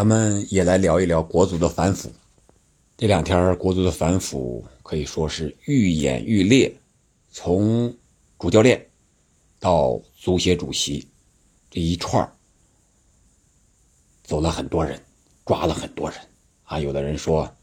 [0.00, 2.10] 咱们也来聊一聊国足的反腐。
[2.96, 6.74] 这两天国足的反腐可以说是愈演愈烈，
[7.30, 7.94] 从
[8.38, 8.82] 主教练
[9.58, 11.06] 到足协主席
[11.70, 12.26] 这一串
[14.22, 14.98] 走了很多人，
[15.44, 16.18] 抓了很多人
[16.62, 16.80] 啊。
[16.80, 17.54] 有的人说，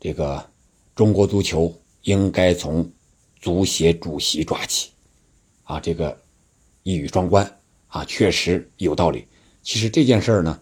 [0.00, 0.44] 这个
[0.92, 1.72] 中国足球
[2.02, 2.90] 应该从
[3.38, 4.90] 足协主席抓起，
[5.62, 6.20] 啊，这个
[6.82, 7.48] 一语双关
[7.86, 9.24] 啊，确实有道理。
[9.62, 10.60] 其实这件事呢，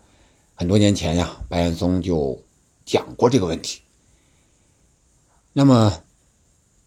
[0.57, 2.41] 很多年前呀，白岩松就
[2.85, 3.81] 讲过这个问题。
[5.53, 6.03] 那么，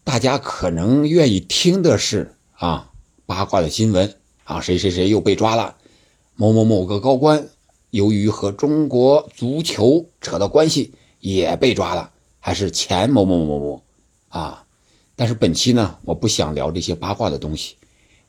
[0.04, 2.90] 大家可能愿意听的是啊
[3.26, 5.76] 八卦的新闻啊，谁谁谁又被抓了，
[6.34, 7.48] 某某某个高官
[7.90, 12.10] 由于和中国足球扯到关系也被抓了，
[12.40, 13.82] 还是前某某某某
[14.30, 14.64] 啊。
[15.14, 17.76] 但是本期呢，我不想聊这些八卦的东西，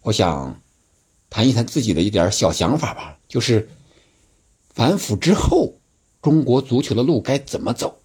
[0.02, 0.62] 我想
[1.30, 3.70] 谈一谈自己的一点小想法吧，就是。
[4.80, 5.78] 反腐之后，
[6.22, 8.00] 中国足球的路该怎么走？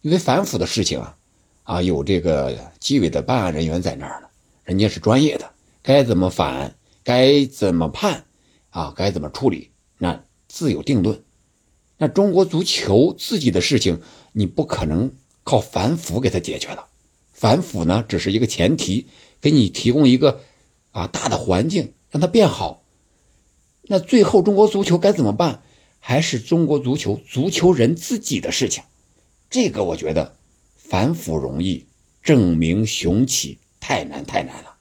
[0.00, 1.16] 因为反腐的事情啊，
[1.62, 4.26] 啊，有这个纪委的办案人员在那儿呢，
[4.64, 5.48] 人家是专业的，
[5.84, 8.24] 该怎么反，该怎么判，
[8.70, 11.22] 啊，该怎么处理，那自有定论。
[11.96, 14.00] 那中国足球自己的事情，
[14.32, 15.12] 你不可能
[15.44, 16.86] 靠反腐给他解决了。
[17.32, 19.06] 反腐呢，只是一个前提，
[19.40, 20.40] 给你提供一个
[20.90, 22.82] 啊大的环境，让它变好。
[23.82, 25.62] 那最后中国足球该怎么办？
[26.00, 28.82] 还是中国足球足球人自己的事情，
[29.48, 30.36] 这个我觉得
[30.76, 31.86] 反腐容易，
[32.22, 34.74] 证明雄起太难太难了。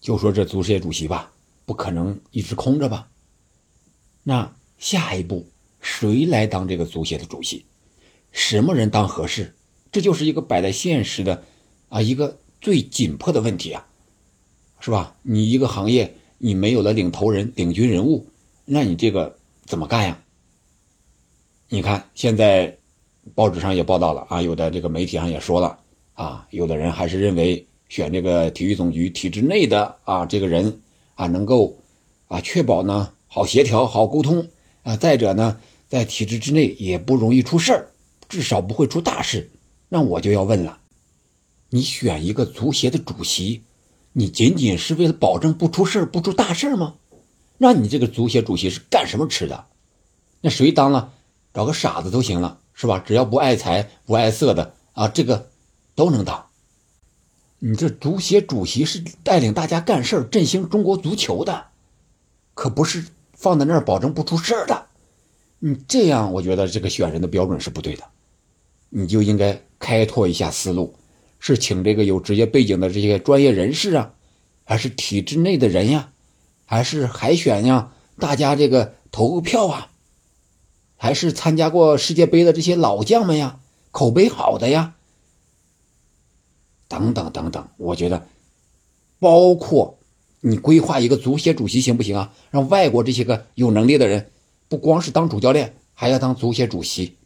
[0.00, 1.32] 就说这足协主席吧，
[1.66, 3.08] 不可能一直空着吧？
[4.22, 5.48] 那下一步
[5.80, 7.64] 谁来当这个足协的主席？
[8.30, 9.54] 什么人当合适？
[9.90, 11.42] 这就是一个摆在现实的
[11.88, 13.86] 啊一个最紧迫的问题啊，
[14.78, 15.16] 是吧？
[15.22, 18.28] 你一个行业你没有了领头人、领军人物，
[18.64, 20.22] 那你这个怎么干呀？
[21.72, 22.76] 你看，现在
[23.32, 25.78] 报纸上也报道了啊，有的这个媒体上也说了
[26.14, 30.80] 啊，有的人还是认为选这个体育总局体制内的啊这个人
[31.14, 31.78] 啊能够
[32.26, 34.48] 啊确保呢好协调、好沟通
[34.82, 34.96] 啊。
[34.96, 37.86] 再者呢，在体制之内也不容易出事儿，
[38.28, 39.48] 至少不会出大事。
[39.88, 40.80] 那我就要问了，
[41.68, 43.62] 你选一个足协的主席，
[44.12, 46.96] 你仅仅是为了保证不出事儿、不出大事吗？
[47.58, 49.66] 那你这个足协主席是干什么吃的？
[50.40, 51.12] 那谁当了？
[51.52, 53.02] 找个傻子都行了，是吧？
[53.04, 55.48] 只要不爱财不爱色的啊，这个
[55.94, 56.46] 都能当。
[57.58, 61.66] 你这足协主席是带领大家干事振兴中国足球的，
[62.54, 64.86] 可不是放在那儿保证不出事儿的。
[65.58, 68.04] 你这样，我觉得这个选人的标准是不对的。
[68.88, 70.94] 你就应该开拓一下思路，
[71.38, 74.14] 是请这个有职业背景的这些专业人士啊，
[74.64, 76.10] 还是体制内的人呀，
[76.64, 77.92] 还是海选呀？
[78.18, 79.89] 大家这个投个票啊。
[81.02, 83.58] 还是参加过世界杯的这些老将们呀，
[83.90, 84.96] 口碑好的呀，
[86.88, 88.26] 等等等等，我觉得，
[89.18, 89.98] 包括
[90.42, 92.34] 你规划一个足协主席行不行啊？
[92.50, 94.30] 让外国这些个有能力的人，
[94.68, 97.16] 不光是当主教练，还要当足协主席，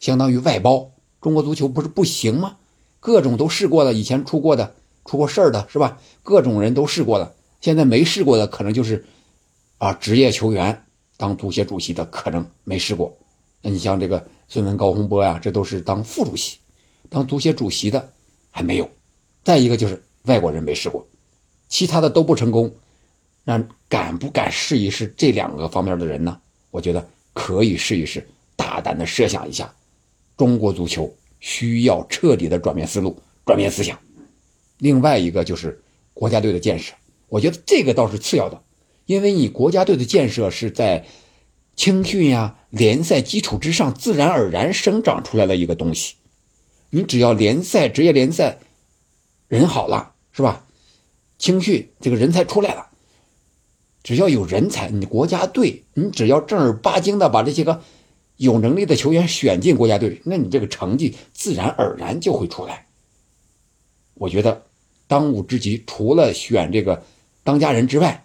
[0.00, 0.90] 相当于外包。
[1.20, 2.56] 中国足球不是不行吗？
[2.98, 4.74] 各种都试过了，以前出过的、
[5.04, 6.00] 出过事儿的是吧？
[6.24, 9.06] 各种人都试过了，现在没试过的，可能就是
[9.78, 10.84] 啊，职业球员。
[11.20, 13.14] 当足协主席的可能没试过，
[13.60, 16.56] 那你像这个孙文、高洪波呀，这都是当副主席，
[17.10, 18.10] 当足协主席的
[18.50, 18.88] 还没有。
[19.44, 21.06] 再一个就是外国人没试过，
[21.68, 22.74] 其他的都不成功，
[23.44, 26.40] 那敢不敢试一试这两个方面的人呢？
[26.70, 28.26] 我觉得可以试一试，
[28.56, 29.70] 大胆的设想一下，
[30.38, 33.14] 中国足球需要彻底的转变思路、
[33.44, 33.98] 转变思想。
[34.78, 35.78] 另外一个就是
[36.14, 36.94] 国家队的建设，
[37.28, 38.58] 我觉得这个倒是次要的。
[39.10, 41.04] 因为你国家队的建设是在
[41.74, 46.14] 青训呀、联赛基础之上自然而然生长出来的一个东西，
[46.90, 48.60] 你只要联赛、职业联赛
[49.48, 50.64] 人好了，是吧？
[51.40, 52.86] 青训这个人才出来了，
[54.04, 57.82] 只要有人才，你国家队，你只要正儿八经的把这些个
[58.36, 62.86] 有能力的球员选进国家队，那你这个成绩自然而然就会出来。
[64.14, 64.66] 我觉得
[65.08, 67.02] 当务之急，除了选这个
[67.42, 68.24] 当家人之外，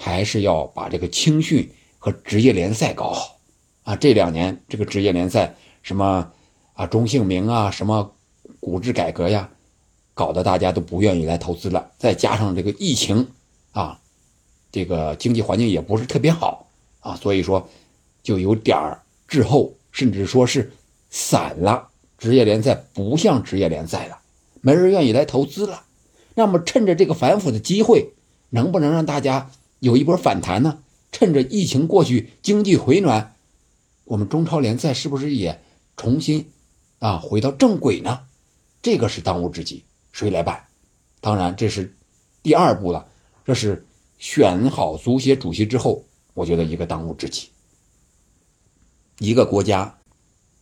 [0.00, 1.68] 还是要把这个青训
[1.98, 3.38] 和职业联赛搞好
[3.82, 3.96] 啊！
[3.96, 6.30] 这两年这个职业联赛什么
[6.74, 8.14] 啊中性名啊什么
[8.60, 9.50] 股制改革呀，
[10.14, 11.90] 搞得大家都不愿意来投资了。
[11.98, 13.26] 再加上这个疫情
[13.72, 13.98] 啊，
[14.70, 16.68] 这个经济环境也不是特别好
[17.00, 17.68] 啊，所以说
[18.22, 18.96] 就有点
[19.26, 20.72] 滞后，甚至说是
[21.10, 21.88] 散了。
[22.16, 24.18] 职业联赛不像职业联赛了，
[24.60, 25.82] 没人愿意来投资了。
[26.34, 28.12] 那么趁着这个反腐的机会，
[28.50, 29.50] 能不能让大家？
[29.80, 30.82] 有一波反弹呢，
[31.12, 33.36] 趁着疫情过去，经济回暖，
[34.04, 35.62] 我们中超联赛是不是也
[35.96, 36.50] 重新
[36.98, 38.26] 啊回到正轨呢？
[38.82, 40.66] 这个是当务之急，谁来办？
[41.20, 41.96] 当然这是
[42.42, 43.08] 第二步了，
[43.44, 43.86] 这是
[44.18, 46.04] 选好足协主席之后，
[46.34, 47.48] 我觉得一个当务之急。
[49.18, 49.98] 一个国家，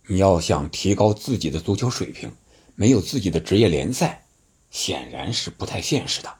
[0.06, 2.32] 你要想提高自己的足球水平，
[2.74, 4.24] 没有自己的职业联赛，
[4.70, 6.34] 显然是不太现实的。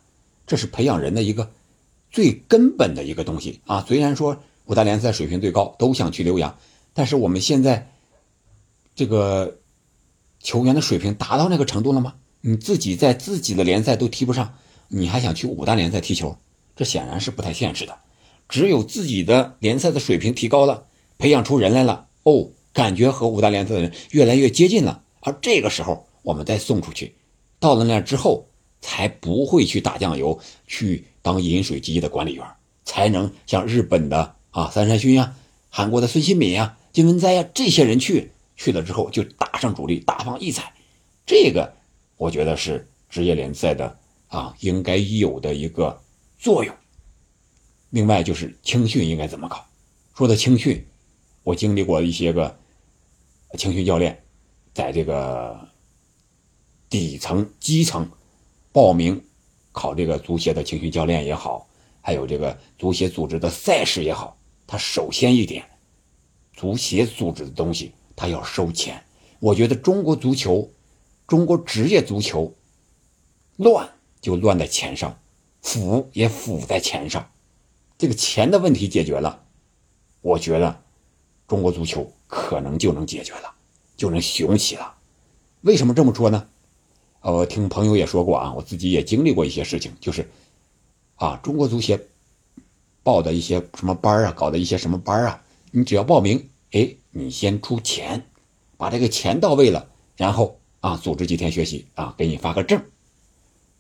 [0.47, 1.53] 这是培养人的一个
[2.11, 3.85] 最根本的一个东西啊！
[3.87, 6.57] 虽然说五大联赛水平最高，都想去留洋，
[6.95, 7.93] 但是我们现在
[8.95, 9.59] 这个
[10.41, 12.15] 球员的水平达到那个程度了吗？
[12.41, 14.55] 你自己在自己的联赛都踢不上，
[14.89, 16.37] 你还想去五大联赛踢球？
[16.75, 17.99] 这显然是不太现实的。
[18.49, 20.85] 只有自己的联赛的水平提高了，
[21.19, 27.15] 培养出人来了，哦，感觉和五大联赛的人越来越接近了，而这个时候我们再送出去，
[27.59, 28.47] 到了那之后。
[28.83, 30.39] 才不会去打酱油，
[30.69, 32.47] 去当饮水机的管理员，
[32.85, 35.35] 才能像日本的啊三山勋呀、
[35.71, 40.73] 韩国的孙兴敏呀、金文哉呀这些人去去了之后就打上主力，大放异彩。
[41.27, 41.75] 这个
[42.17, 46.01] 我觉得是职业联赛的啊应该有的一个
[46.39, 46.73] 作用。
[47.91, 49.67] 另外就是青训应该怎么搞？
[50.15, 50.87] 说到青训，
[51.43, 52.57] 我经历过一些个
[53.59, 54.23] 青训教练，
[54.73, 55.69] 在这个
[56.89, 58.09] 底层基层。
[58.71, 59.25] 报名
[59.77, 61.69] 考这个足协的青训教练也好，
[62.01, 64.35] 还有这个足协组织的赛事也好，
[64.67, 65.63] 他首先一点，
[66.55, 69.05] 足协组织的东西他要收钱。
[69.39, 70.73] 我觉得中国足球，
[71.27, 72.55] 中国职业足球
[73.57, 73.87] 乱
[74.19, 75.15] 就乱在钱上，
[75.61, 77.31] 腐也腐在钱上。
[77.99, 79.45] 这个钱的问题解决了，
[80.23, 80.83] 我觉得
[81.47, 83.55] 中国足球可能就能解决了，
[83.95, 84.97] 就能雄起了。
[85.61, 86.49] 为什么这么说呢？
[87.27, 90.31] 呃，听朋友也说过啊，我自己也经历过一些事情，就是，
[91.17, 92.01] 啊，中国足协
[93.03, 95.43] 报的一些什么班啊，搞的一些什么班啊，
[95.73, 98.25] 你只要报名，哎，你先出钱，
[98.77, 102.81] 把这个钱到位了，然后啊，组织几天学习啊，给你发个证，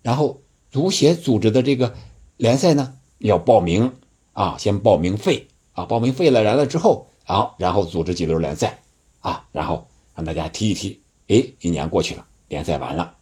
[0.02, 0.42] 然后
[0.72, 1.94] 足协组织的这个
[2.38, 3.92] 联赛呢，要报名
[4.32, 8.82] 啊，先报名费啊，报名费了来了之后，好，然后组织几轮联赛
[9.20, 13.14] 啊，然后让大家踢一踢，哎，一年过去了，联赛完了。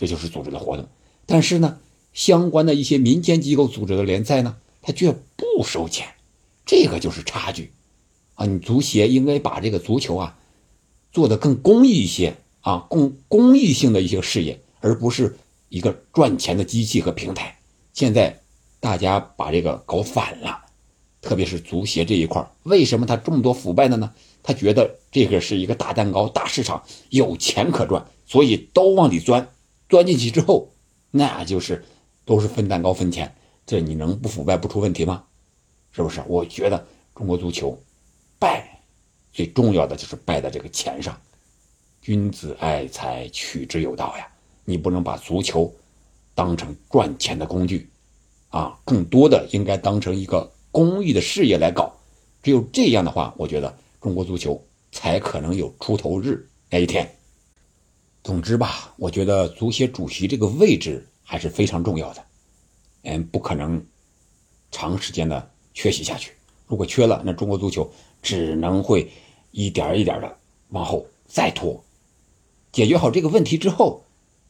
[0.00, 0.88] 这就是组织的活动，
[1.26, 1.78] 但是呢，
[2.14, 6.08] 相关的一些民间机构组织的联赛呢，它却不收钱，
[6.64, 7.70] 这个就是差距，
[8.32, 10.38] 啊，你足协应该把这个足球啊，
[11.12, 15.36] 做得更公益一些啊，更公益性的一些事业，而不是
[15.68, 17.58] 一个赚钱的机器和平台。
[17.92, 18.40] 现在
[18.80, 20.64] 大家把这个搞反了，
[21.20, 24.10] 特别是足协这一块为什么他这么多腐败的呢？
[24.42, 29.46] 他觉得这个是一个大蛋糕、大市场，有钱可赚，所以都往里钻。
[29.90, 30.70] 钻进去之后，
[31.10, 31.84] 那就是
[32.24, 33.34] 都是分蛋糕分钱，
[33.66, 35.24] 这你能不腐败不出问题吗？
[35.90, 36.22] 是不是？
[36.28, 37.76] 我觉得中国足球
[38.38, 38.80] 败，
[39.32, 41.20] 最重要的就是败在这个钱上。
[42.00, 44.26] 君子爱财，取之有道呀！
[44.64, 45.74] 你不能把足球
[46.36, 47.90] 当成赚钱的工具
[48.50, 51.92] 啊，更多的应该当成一个公益的事业来搞。
[52.44, 57.16] 只有这样的话，我觉得中国足球才可能有出头日那一天。
[58.22, 62.24] 总之吧，我觉得足协主席这个位置还是非常重要的，
[63.02, 63.82] 嗯，不可能
[64.70, 66.32] 长时间的缺席下去。
[66.66, 67.90] 如果缺了，那中国足球
[68.22, 69.10] 只能会
[69.50, 70.36] 一点一点的
[70.68, 71.82] 往后再拖。
[72.72, 74.04] 解决好这个问题之后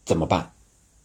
[0.05, 0.53] 怎么办？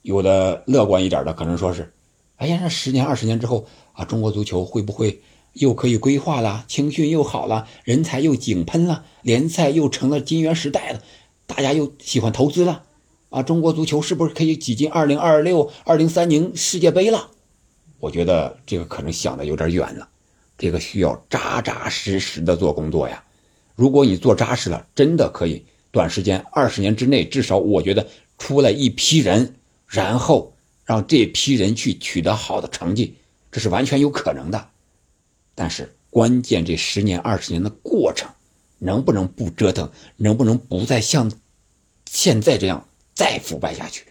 [0.01, 1.94] 有的乐观一点的可能说是：
[2.38, 5.22] 哎呀，那十年二十年之后啊，中国足球会不会
[5.54, 6.66] 又可以规划了？
[6.68, 11.01] 青训又好了，人才又井喷了，联赛又成了金元时代了。
[11.48, 12.84] 大家又喜欢投资了，
[13.30, 17.30] 啊，中国足球是不是可以挤进二零二六、二零三零世界杯了？
[18.00, 20.08] 我觉得这个可能想的有点远了，
[20.58, 23.24] 这个需要扎扎实实的做工作呀。
[23.75, 29.56] 如果你做扎实了，真的可以短时间二十年之内，至少我觉得出来一批人，
[29.88, 33.16] 然后让这批人去取得好的成绩，
[33.52, 34.70] 这是完全有可能的。
[35.54, 38.30] 但是关键这十年二十年的过程。
[38.79, 39.91] 能不能不折腾？
[40.17, 41.32] 能不能不再像
[42.05, 44.05] 现在这样再腐败下去？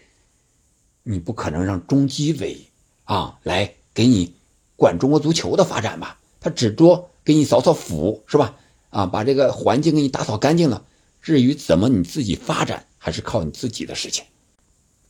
[1.03, 2.57] 你不可能让中纪委
[3.03, 4.33] 啊来给你
[4.75, 6.19] 管中国足球的发展吧？
[6.39, 8.55] 他只多给你扫扫腐是吧？
[8.89, 10.83] 啊，把这个环境给你打扫干净了。
[11.21, 14.25] 至于怎么你自己发展，还是靠你自己的事情。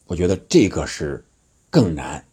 [0.05, 1.23] 我觉得这个是
[1.69, 2.25] 更难，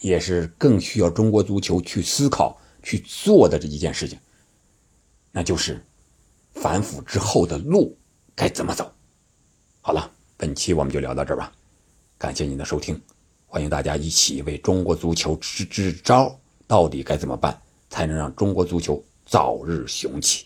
[0.00, 4.18] 也是更需要中国足球去思考去做的这一件事情，
[5.32, 5.82] 那就是。
[6.68, 7.96] 反腐之后的路
[8.34, 8.92] 该怎么走？
[9.80, 11.52] 好了，本期我们就聊到这儿吧。
[12.18, 13.00] 感谢您的收听，
[13.46, 17.56] 欢迎大家一起为中国足球支支招，到底该怎么办
[17.88, 20.45] 才能让中国足球早日雄起？